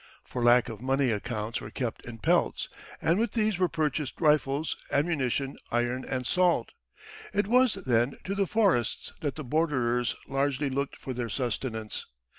For 0.23 0.43
lack 0.43 0.67
of 0.67 0.81
money 0.81 1.11
accounts 1.11 1.61
were 1.61 1.69
kept 1.69 2.03
in 2.07 2.17
pelts, 2.17 2.69
and 3.03 3.19
with 3.19 3.33
these 3.33 3.59
were 3.59 3.69
purchased 3.69 4.19
rifles, 4.19 4.75
ammunition, 4.91 5.57
iron, 5.69 6.05
and 6.05 6.25
salt. 6.25 6.71
It 7.35 7.45
was, 7.45 7.75
then, 7.75 8.17
to 8.23 8.33
the 8.33 8.47
forests 8.47 9.13
that 9.21 9.35
the 9.35 9.43
borderers 9.43 10.15
largely 10.27 10.71
looked 10.71 10.95
for 10.95 11.13
their 11.13 11.29
sustenance. 11.29 12.07